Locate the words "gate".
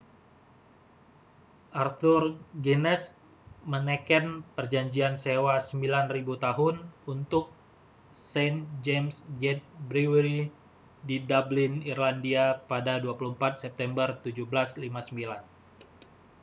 9.41-9.61